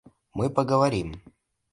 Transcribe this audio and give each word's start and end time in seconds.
Мы 0.33 0.49
поговорим. 0.49 1.21